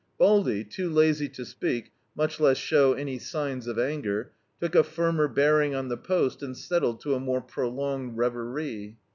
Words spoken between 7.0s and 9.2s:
to a more prolonged reverie.